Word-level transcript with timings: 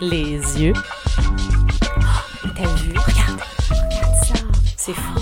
Les 0.00 0.40
yeux. 0.60 0.72
Oh, 0.76 2.48
T'as 2.56 2.66
vu 2.76 2.92
Regarde, 2.96 3.40
regarde 3.68 4.24
ça. 4.24 4.34
C'est 4.76 4.94
fou. 4.94 5.20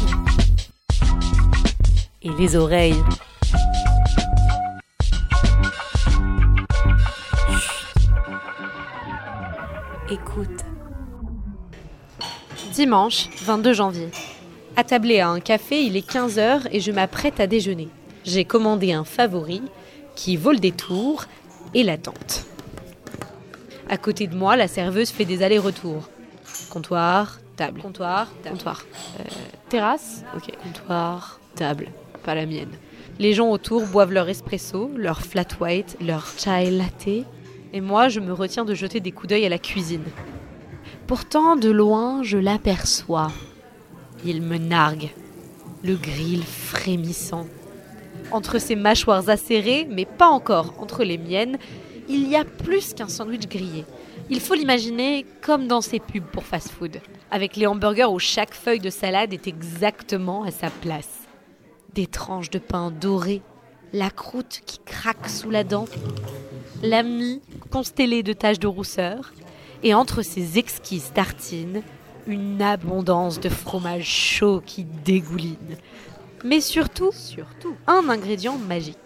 Et 2.23 2.31
les 2.39 2.57
oreilles. 2.57 3.03
Écoute. 10.11 10.65
Dimanche 12.73 13.29
22 13.43 13.73
janvier. 13.73 14.09
Attablé 14.77 15.19
à 15.21 15.29
un 15.29 15.41
café, 15.41 15.83
il 15.83 15.97
est 15.97 16.09
15h 16.09 16.69
et 16.71 16.81
je 16.81 16.93
m'apprête 16.93 17.41
à 17.41 17.49
déjeuner. 17.49 17.89
J'ai 18.25 18.45
commandé 18.45 18.93
un 18.93 19.05
favori 19.05 19.63
qui 20.19 20.37
vaut 20.37 20.51
le 20.51 20.59
détour 20.59 21.27
et 21.75 21.85
l'attente. 21.85 22.45
À 23.89 23.97
côté 23.97 24.27
de 24.27 24.35
moi, 24.35 24.57
la 24.57 24.67
serveuse 24.67 25.11
fait 25.11 25.25
des 25.25 25.45
allers-retours. 25.45 26.09
Comptoir, 26.71 27.39
table. 27.55 27.81
Comptoir, 27.81 28.27
table. 28.43 28.57
comptoir. 28.57 28.85
Euh, 29.21 29.23
terrasse, 29.69 30.25
ok. 30.37 30.53
Comptoir, 30.61 31.39
table. 31.55 31.91
Pas 32.25 32.35
la 32.35 32.47
mienne. 32.47 32.73
Les 33.21 33.33
gens 33.33 33.49
autour 33.49 33.87
boivent 33.87 34.13
leur 34.13 34.29
espresso, 34.29 34.91
leur 34.97 35.23
flat 35.23 35.47
white, 35.61 35.97
leur 36.01 36.27
chai 36.37 36.69
latte. 36.69 37.25
Et 37.73 37.81
moi, 37.81 38.09
je 38.09 38.19
me 38.19 38.33
retiens 38.33 38.65
de 38.65 38.75
jeter 38.75 38.99
des 38.99 39.13
coups 39.13 39.29
d'œil 39.29 39.47
à 39.47 39.49
la 39.49 39.59
cuisine. 39.59 40.05
Pourtant, 41.07 41.55
de 41.55 41.71
loin, 41.71 42.25
je 42.25 42.39
l'aperçois. 42.39 43.31
Il 44.25 44.43
me 44.43 44.59
nargue. 44.59 45.11
Le 45.85 45.95
grill 45.95 46.43
frémissant. 46.43 47.47
Entre 48.31 48.59
ses 48.59 48.77
mâchoires 48.77 49.29
acérées, 49.29 49.87
mais 49.91 50.05
pas 50.05 50.29
encore 50.29 50.75
entre 50.79 51.03
les 51.03 51.19
miennes, 51.19 51.59
il 52.09 52.29
y 52.29 52.37
a 52.37 52.45
plus 52.45 52.95
qu'un 52.95 53.09
sandwich 53.09 53.49
grillé. 53.49 53.85
Il 54.31 54.41
faut 54.41 54.55
l'imaginer 54.55 55.25
comme 55.41 55.67
dans 55.67 55.81
ces 55.81 55.99
pubs 55.99 56.25
pour 56.25 56.45
fast-food, 56.45 57.01
avec 57.31 57.57
les 57.57 57.67
hamburgers 57.67 58.13
où 58.13 58.19
chaque 58.19 58.55
feuille 58.55 58.81
de 58.81 58.91
salade 58.91 59.33
est 59.33 59.47
exactement 59.47 60.45
à 60.45 60.51
sa 60.51 60.69
place. 60.69 61.21
Des 61.95 62.07
tranches 62.07 62.51
de 62.51 62.59
pain 62.59 62.91
doré, 62.91 63.41
la 63.93 64.11
croûte 64.11 64.61
qui 64.67 64.79
craque 64.85 65.29
sous 65.29 65.51
la 65.51 65.65
dent, 65.65 65.87
la 66.83 67.03
mie 67.03 67.41
constellée 67.71 68.23
de 68.23 68.35
taches 68.35 68.59
de 68.59 68.67
rousseur, 68.67 69.33
et 69.83 69.95
entre 69.95 70.23
ces 70.23 70.59
exquises 70.59 71.13
tartines, 71.15 71.83
une 72.27 72.61
abondance 72.61 73.41
de 73.41 73.49
fromage 73.49 74.07
chaud 74.07 74.63
qui 74.65 74.85
dégouline. 74.85 75.77
Mais 76.45 76.61
surtout, 76.61 77.11
surtout, 77.13 77.75
un 77.87 78.09
ingrédient 78.09 78.57
magique 78.57 78.97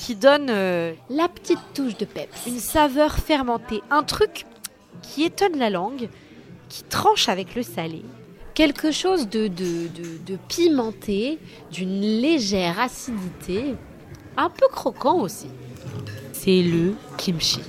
qui 0.00 0.14
donne 0.16 0.48
euh, 0.50 0.92
La 1.08 1.28
petite 1.28 1.58
touche 1.74 1.96
de 1.96 2.04
peps. 2.04 2.46
une 2.46 2.58
saveur 2.58 3.16
fermentée, 3.16 3.82
un 3.90 4.02
truc 4.02 4.44
qui 5.02 5.24
étonne 5.24 5.58
la 5.58 5.70
langue, 5.70 6.08
qui 6.68 6.82
tranche 6.84 7.28
avec 7.28 7.54
le 7.54 7.62
salé. 7.62 8.02
Quelque 8.54 8.90
chose 8.90 9.28
de, 9.28 9.46
de, 9.46 9.88
de, 9.88 10.32
de 10.32 10.38
pimenté, 10.48 11.38
d'une 11.70 12.00
légère 12.00 12.80
acidité, 12.80 13.76
un 14.36 14.50
peu 14.50 14.66
croquant 14.70 15.20
aussi. 15.20 15.46
C'est 16.32 16.62
le 16.62 16.94
kimchi. 17.16 17.60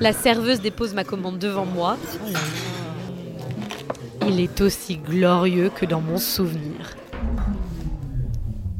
La 0.00 0.12
serveuse 0.12 0.60
dépose 0.60 0.94
ma 0.94 1.04
commande 1.04 1.38
devant 1.38 1.66
moi. 1.66 1.96
Il 4.28 4.40
est 4.40 4.60
aussi 4.60 4.96
glorieux 4.96 5.70
que 5.74 5.86
dans 5.86 6.00
mon 6.00 6.18
souvenir. 6.18 6.96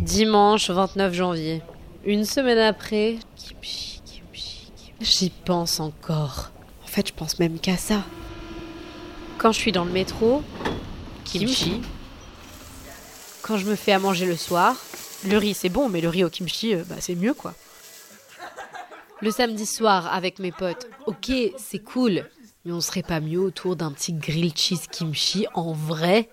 Dimanche 0.08 0.70
29 0.70 1.12
janvier. 1.12 1.62
Une 2.06 2.24
semaine 2.24 2.56
après, 2.56 3.18
kimchi, 3.36 4.00
kimchi, 4.06 4.72
kimchi. 4.74 4.94
J'y 5.02 5.28
pense 5.28 5.80
encore. 5.80 6.50
En 6.82 6.86
fait, 6.86 7.08
je 7.08 7.12
pense 7.12 7.38
même 7.38 7.58
qu'à 7.58 7.76
ça. 7.76 8.02
Quand 9.36 9.52
je 9.52 9.58
suis 9.58 9.70
dans 9.70 9.84
le 9.84 9.92
métro, 9.92 10.42
kimchi. 11.26 11.82
Quand 13.42 13.58
je 13.58 13.66
me 13.66 13.74
fais 13.74 13.92
à 13.92 13.98
manger 13.98 14.24
le 14.24 14.36
soir, 14.36 14.76
le 15.28 15.36
riz 15.36 15.52
c'est 15.52 15.68
bon, 15.68 15.90
mais 15.90 16.00
le 16.00 16.08
riz 16.08 16.24
au 16.24 16.30
kimchi, 16.30 16.74
euh, 16.74 16.84
bah, 16.86 16.96
c'est 17.00 17.14
mieux 17.14 17.34
quoi. 17.34 17.52
Le 19.20 19.30
samedi 19.30 19.66
soir 19.66 20.10
avec 20.10 20.38
mes 20.38 20.52
potes, 20.52 20.88
ok, 21.04 21.30
c'est 21.58 21.84
cool, 21.84 22.24
mais 22.64 22.72
on 22.72 22.80
serait 22.80 23.02
pas 23.02 23.20
mieux 23.20 23.40
autour 23.40 23.76
d'un 23.76 23.92
petit 23.92 24.14
grilled 24.14 24.56
cheese 24.56 24.86
kimchi 24.90 25.46
en 25.52 25.74
vrai? 25.74 26.30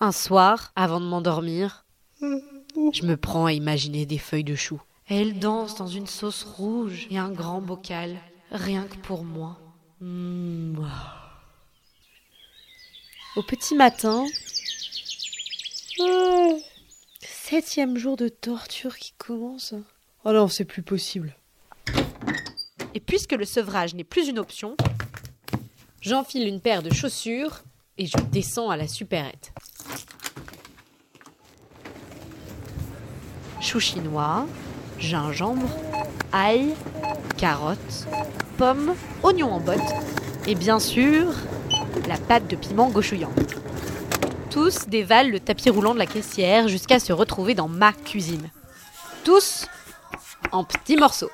Un 0.00 0.12
soir, 0.12 0.72
avant 0.76 1.00
de 1.00 1.06
m'endormir, 1.06 1.81
je 2.22 3.04
me 3.04 3.16
prends 3.16 3.46
à 3.46 3.52
imaginer 3.52 4.06
des 4.06 4.18
feuilles 4.18 4.44
de 4.44 4.54
chou. 4.54 4.80
Elles 5.08 5.38
dansent 5.38 5.74
dans 5.74 5.88
une 5.88 6.06
sauce 6.06 6.44
rouge 6.44 7.06
et 7.10 7.18
un 7.18 7.30
grand 7.30 7.60
bocal, 7.60 8.16
rien 8.50 8.84
que 8.84 8.96
pour 8.96 9.24
moi. 9.24 9.58
Mmh. 10.00 10.84
Au 13.36 13.42
petit 13.42 13.74
matin, 13.74 14.24
oh, 16.00 16.58
septième 17.20 17.96
jour 17.96 18.16
de 18.16 18.28
torture 18.28 18.96
qui 18.96 19.12
commence. 19.18 19.74
Oh 20.24 20.32
non, 20.32 20.48
c'est 20.48 20.64
plus 20.64 20.82
possible. 20.82 21.34
Et 22.94 23.00
puisque 23.00 23.32
le 23.32 23.44
sevrage 23.44 23.94
n'est 23.94 24.04
plus 24.04 24.28
une 24.28 24.38
option, 24.38 24.76
j'enfile 26.00 26.46
une 26.46 26.60
paire 26.60 26.82
de 26.82 26.92
chaussures 26.92 27.62
et 27.98 28.06
je 28.06 28.16
descends 28.30 28.70
à 28.70 28.76
la 28.76 28.86
supérette. 28.86 29.52
Chou 33.72 33.80
chinois, 33.80 34.44
gingembre, 34.98 35.70
ail, 36.30 36.74
carottes, 37.38 38.06
pommes, 38.58 38.94
oignons 39.22 39.50
en 39.50 39.60
bottes 39.60 39.80
et 40.46 40.54
bien 40.54 40.78
sûr 40.78 41.32
la 42.06 42.18
pâte 42.18 42.46
de 42.48 42.56
piment 42.56 42.90
gauchouillant. 42.90 43.32
Tous 44.50 44.88
dévalent 44.88 45.30
le 45.30 45.40
tapis 45.40 45.70
roulant 45.70 45.94
de 45.94 45.98
la 45.98 46.04
caissière 46.04 46.68
jusqu'à 46.68 47.00
se 47.00 47.14
retrouver 47.14 47.54
dans 47.54 47.68
ma 47.68 47.94
cuisine. 47.94 48.50
Tous 49.24 49.66
en 50.50 50.64
petits 50.64 50.98
morceaux. 50.98 51.30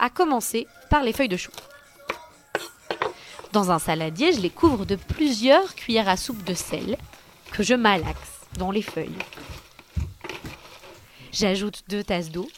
À 0.00 0.10
commencer 0.10 0.66
par 0.90 1.04
les 1.04 1.12
feuilles 1.12 1.28
de 1.28 1.36
chou. 1.36 1.52
Dans 3.52 3.70
un 3.70 3.78
saladier, 3.78 4.32
je 4.32 4.40
les 4.40 4.50
couvre 4.50 4.84
de 4.84 4.96
plusieurs 4.96 5.76
cuillères 5.76 6.08
à 6.08 6.16
soupe 6.16 6.42
de 6.42 6.54
sel 6.54 6.96
que 7.52 7.62
je 7.62 7.74
malaxe 7.74 8.40
dans 8.58 8.72
les 8.72 8.82
feuilles. 8.82 9.14
J'ajoute 11.38 11.82
deux 11.90 12.02
tasses 12.02 12.30
d'eau. 12.30 12.48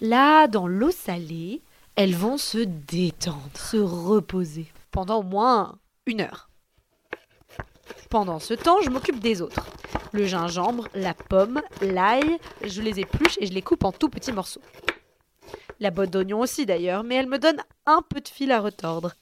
Là, 0.00 0.46
dans 0.46 0.68
l'eau 0.68 0.92
salée, 0.92 1.60
elles 1.96 2.14
vont 2.14 2.38
se 2.38 2.58
détendre, 2.58 3.50
se 3.56 3.78
reposer 3.78 4.68
pendant 4.92 5.18
au 5.18 5.22
moins 5.24 5.76
une 6.06 6.20
heure. 6.20 6.48
Pendant 8.10 8.38
ce 8.38 8.54
temps, 8.54 8.80
je 8.80 8.90
m'occupe 8.90 9.18
des 9.18 9.42
autres. 9.42 9.66
Le 10.12 10.24
gingembre, 10.24 10.86
la 10.94 11.14
pomme, 11.14 11.62
l'ail, 11.80 12.38
je 12.62 12.80
les 12.80 13.00
épluche 13.00 13.38
et 13.40 13.46
je 13.46 13.52
les 13.52 13.62
coupe 13.62 13.82
en 13.82 13.90
tout 13.90 14.08
petits 14.08 14.30
morceaux. 14.30 14.62
La 15.80 15.90
botte 15.90 16.10
d'oignon 16.10 16.38
aussi 16.38 16.66
d'ailleurs, 16.66 17.02
mais 17.02 17.16
elle 17.16 17.28
me 17.28 17.40
donne 17.40 17.60
un 17.86 18.02
peu 18.08 18.20
de 18.20 18.28
fil 18.28 18.52
à 18.52 18.60
retordre. 18.60 19.14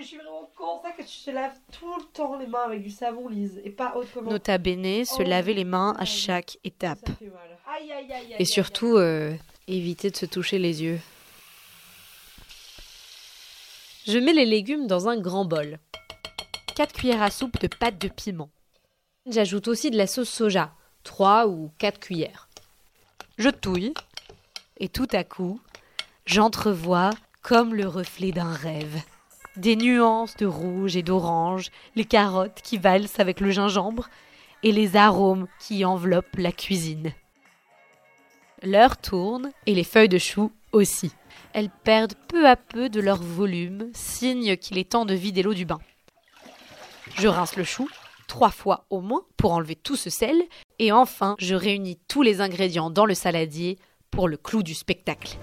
Mais 0.00 0.04
je 0.04 0.12
suis 0.12 0.16
vraiment 0.16 0.50
con, 0.56 0.80
ça 0.82 0.92
que 0.92 1.02
tu 1.02 1.22
te 1.22 1.30
laves 1.30 1.58
tout 1.78 1.94
le 1.98 2.04
temps 2.04 2.38
les 2.38 2.46
mains 2.46 2.62
avec 2.64 2.82
du 2.82 2.88
savon 2.88 3.28
lisse 3.28 3.60
et 3.62 3.68
pas 3.68 3.94
autrement. 3.94 4.30
Nota 4.30 4.56
bene, 4.56 5.04
se 5.04 5.20
Oh, 5.20 5.22
laver 5.22 5.52
les 5.52 5.66
mains 5.66 5.94
à 5.98 6.06
chaque 6.06 6.56
étape. 6.64 7.06
Ça 7.06 7.12
fait 7.16 7.26
mal. 7.26 7.58
Aïe, 7.66 7.92
aïe, 7.92 8.10
aïe, 8.10 8.32
aïe, 8.32 8.36
Et 8.38 8.46
surtout, 8.46 8.96
euh, 8.96 9.34
éviter 9.68 10.10
de 10.10 10.16
se 10.16 10.24
toucher 10.24 10.58
les 10.58 10.82
yeux. 10.82 10.98
Je 14.06 14.16
mets 14.16 14.32
les 14.32 14.46
légumes 14.46 14.86
dans 14.86 15.06
un 15.06 15.20
grand 15.20 15.44
bol. 15.44 15.78
4 16.76 16.94
cuillères 16.94 17.20
à 17.20 17.30
soupe 17.30 17.60
de 17.60 17.68
pâte 17.68 18.00
de 18.00 18.08
piment. 18.08 18.48
J'ajoute 19.26 19.68
aussi 19.68 19.90
de 19.90 19.98
la 19.98 20.06
sauce 20.06 20.30
soja, 20.30 20.72
3 21.04 21.46
ou 21.46 21.72
4 21.76 22.00
cuillères. 22.00 22.48
Je 23.36 23.50
touille, 23.50 23.92
et 24.78 24.88
tout 24.88 25.08
à 25.12 25.24
coup, 25.24 25.60
j'entrevois 26.24 27.10
comme 27.42 27.74
le 27.74 27.86
reflet 27.86 28.32
d'un 28.32 28.54
rêve. 28.54 29.02
Des 29.56 29.76
nuances 29.76 30.36
de 30.36 30.46
rouge 30.46 30.96
et 30.96 31.02
d'orange, 31.02 31.70
les 31.96 32.04
carottes 32.04 32.60
qui 32.62 32.78
valsent 32.78 33.18
avec 33.18 33.40
le 33.40 33.50
gingembre, 33.50 34.08
et 34.62 34.72
les 34.72 34.96
arômes 34.96 35.46
qui 35.58 35.84
enveloppent 35.84 36.36
la 36.36 36.52
cuisine. 36.52 37.12
L'heure 38.62 38.98
tourne 38.98 39.50
et 39.66 39.74
les 39.74 39.84
feuilles 39.84 40.08
de 40.08 40.18
chou 40.18 40.52
aussi. 40.72 41.12
Elles 41.52 41.70
perdent 41.70 42.14
peu 42.28 42.46
à 42.46 42.56
peu 42.56 42.88
de 42.88 43.00
leur 43.00 43.22
volume, 43.22 43.90
signe 43.94 44.56
qu'il 44.56 44.78
est 44.78 44.90
temps 44.90 45.06
de 45.06 45.14
vider 45.14 45.42
l'eau 45.42 45.54
du 45.54 45.64
bain. 45.64 45.80
Je 47.16 47.26
rince 47.26 47.56
le 47.56 47.64
chou, 47.64 47.88
trois 48.28 48.50
fois 48.50 48.84
au 48.90 49.00
moins, 49.00 49.22
pour 49.36 49.52
enlever 49.52 49.74
tout 49.74 49.96
ce 49.96 50.10
sel, 50.10 50.36
et 50.78 50.92
enfin 50.92 51.34
je 51.38 51.54
réunis 51.54 51.98
tous 52.06 52.22
les 52.22 52.40
ingrédients 52.40 52.90
dans 52.90 53.06
le 53.06 53.14
saladier 53.14 53.78
pour 54.10 54.28
le 54.28 54.36
clou 54.36 54.62
du 54.62 54.74
spectacle. 54.74 55.38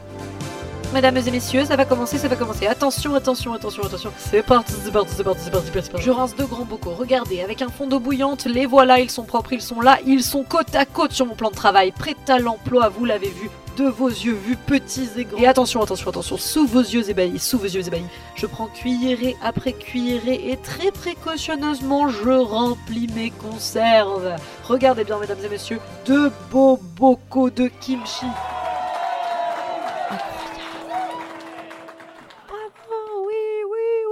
Mesdames 0.93 1.17
et 1.17 1.31
messieurs, 1.31 1.65
ça 1.65 1.75
va 1.75 1.83
commencer, 1.83 2.17
ça 2.17 2.29
va 2.29 2.35
commencer. 2.37 2.65
Attention, 2.65 3.13
attention, 3.13 3.53
attention, 3.53 3.83
attention. 3.83 4.11
C'est 4.17 4.41
parti, 4.41 4.73
c'est 4.83 4.91
parti, 4.91 5.13
c'est 5.15 5.23
parti, 5.23 5.41
c'est 5.43 5.51
parti, 5.51 5.67
c'est 5.73 5.91
parti. 5.91 6.05
Je 6.05 6.11
rince 6.11 6.35
deux 6.35 6.45
grands 6.45 6.65
bocaux. 6.65 6.91
Regardez, 6.91 7.41
avec 7.41 7.61
un 7.61 7.67
fond 7.67 7.87
d'eau 7.87 7.99
bouillante, 7.99 8.45
les 8.45 8.65
voilà, 8.65 8.99
ils 8.99 9.11
sont 9.11 9.23
propres, 9.23 9.53
ils 9.53 9.61
sont 9.61 9.81
là, 9.81 9.99
ils 10.05 10.23
sont 10.23 10.43
côte 10.43 10.73
à 10.75 10.85
côte 10.85 11.11
sur 11.11 11.25
mon 11.25 11.35
plan 11.35 11.49
de 11.49 11.55
travail, 11.55 11.91
prêts 11.91 12.15
à 12.29 12.39
l'emploi, 12.39 12.87
vous 12.87 13.03
l'avez 13.03 13.27
vu, 13.27 13.49
de 13.75 13.83
vos 13.83 14.07
yeux 14.07 14.33
vus 14.33 14.55
petits 14.55 15.09
et 15.17 15.25
grands. 15.25 15.39
Et 15.39 15.45
attention, 15.45 15.83
attention, 15.83 16.09
attention, 16.09 16.37
sous 16.37 16.65
vos 16.65 16.81
yeux 16.81 17.09
ébahis, 17.09 17.37
sous 17.37 17.59
vos 17.59 17.65
yeux 17.65 17.85
ébahis. 17.85 18.05
Je 18.35 18.45
prends 18.45 18.67
cuillerée 18.67 19.35
après 19.43 19.73
cuillerée 19.73 20.49
et 20.49 20.57
très 20.57 20.91
précautionneusement, 20.91 22.07
je 22.07 22.29
remplis 22.29 23.07
mes 23.13 23.31
conserves. 23.31 24.35
Regardez 24.63 25.03
bien, 25.03 25.19
mesdames 25.19 25.43
et 25.43 25.49
messieurs, 25.49 25.79
deux 26.05 26.31
beaux 26.49 26.79
bocaux 26.95 27.49
de 27.49 27.67
kimchi. 27.67 28.25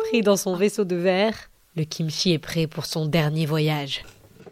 Pris 0.09 0.21
dans 0.21 0.37
son 0.37 0.55
vaisseau 0.55 0.85
de 0.85 0.95
verre, 0.95 1.49
le 1.75 1.83
kimchi 1.83 2.31
est 2.31 2.39
prêt 2.39 2.67
pour 2.67 2.85
son 2.85 3.07
dernier 3.07 3.47
voyage. 3.47 4.03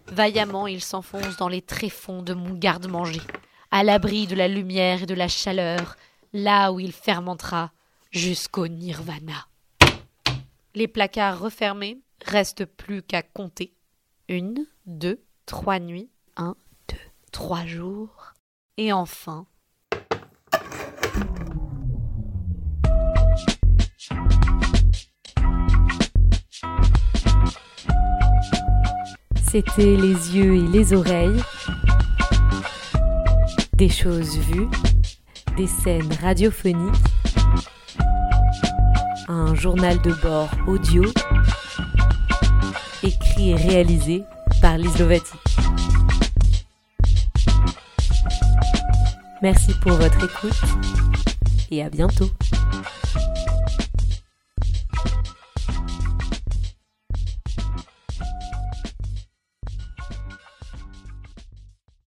Vaillamment, 0.08 0.66
il 0.66 0.82
s'enfonce 0.82 1.38
dans 1.38 1.48
les 1.48 1.62
tréfonds 1.62 2.24
de 2.24 2.34
mon 2.34 2.56
garde-manger, 2.56 3.22
à 3.70 3.84
l'abri 3.84 4.26
de 4.26 4.36
la 4.36 4.48
lumière 4.48 5.04
et 5.04 5.06
de 5.06 5.14
la 5.14 5.28
chaleur, 5.28 5.96
là 6.34 6.72
où 6.72 6.80
il 6.80 6.92
fermentera 6.92 7.72
jusqu'au 8.10 8.68
nirvana. 8.68 9.48
Les 10.74 10.88
placards 10.88 11.40
refermés, 11.40 12.00
reste 12.26 12.66
plus 12.66 13.04
qu'à 13.04 13.22
compter. 13.22 13.74
Une, 14.30 14.66
deux, 14.88 15.22
trois 15.46 15.80
nuits, 15.80 16.10
un, 16.36 16.56
deux, 16.90 16.98
trois 17.32 17.66
jours, 17.68 18.34
et 18.78 18.92
enfin 18.92 19.46
C'était 29.54 29.96
les 29.96 30.36
yeux 30.36 30.56
et 30.56 30.68
les 30.68 30.94
oreilles, 30.94 31.40
des 33.74 33.88
choses 33.88 34.40
vues, 34.40 34.68
des 35.56 35.68
scènes 35.68 36.12
radiophoniques, 36.24 37.06
un 39.28 39.54
journal 39.54 40.02
de 40.02 40.12
bord 40.24 40.50
audio, 40.66 41.04
écrit 43.04 43.52
et 43.52 43.56
réalisé 43.56 44.24
par 44.60 44.80
l'Islovatie. 44.80 45.38
Merci 49.44 49.72
pour 49.84 49.92
votre 49.92 50.24
écoute 50.26 50.62
et 51.70 51.84
à 51.84 51.92
bientôt. 51.92 52.32